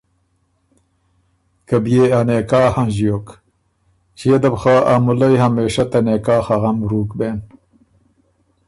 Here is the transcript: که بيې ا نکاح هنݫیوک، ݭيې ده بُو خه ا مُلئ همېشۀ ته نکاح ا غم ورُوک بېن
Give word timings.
که 1.67 1.77
بيې 1.83 2.03
ا 2.17 2.19
نکاح 2.27 2.69
هنݫیوک، 2.75 3.27
ݭيې 4.19 4.37
ده 4.41 4.49
بُو 4.51 4.57
خه 4.61 4.75
ا 4.93 4.95
مُلئ 5.05 5.33
همېشۀ 5.43 5.83
ته 5.91 5.99
نکاح 6.05 6.45
ا 6.53 6.57
غم 6.61 6.77
ورُوک 6.83 7.09
بېن 7.17 7.39